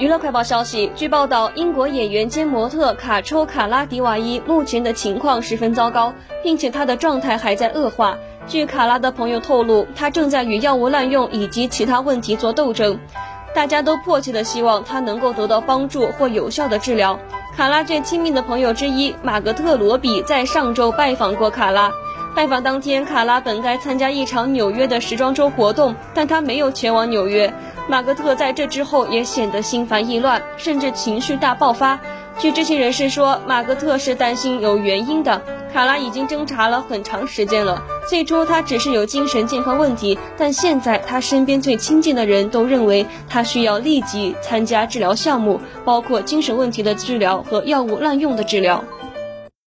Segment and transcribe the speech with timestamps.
[0.00, 8.16] 娱乐快报消息，据报道，英国演员兼模特卡抽卡拉迪瓦伊目前的情况十分糟糕，并且她的状态还在恶化。
[8.46, 12.98] 据卡拉的朋友透露，她正在与药物滥用以及其他问题做斗争。
[13.54, 17.20] 大家都迫切的希望她能够得到帮助或有效的治疗。
[17.54, 21.92] 卡拉最亲密的朋友之一马格特罗比在上周拜访过卡拉。
[22.40, 27.52] 拜访当天，卡拉本该参加一场纽约的时装周活动，但她没有前往纽约。
[27.86, 32.00] 马格特在这之后也显得心烦意乱，甚至情绪大爆发。
[32.38, 35.42] 据知情人士说，马格特是担心有原因的。
[35.70, 37.82] 卡拉已经侦查了很长时间了。
[38.08, 48.82] 最初他只是有精神健康问题，但现在他身边最亲近的人都认为他需要立即参加治疗项目，包括精神问题的治疗和药物滥用的治疗。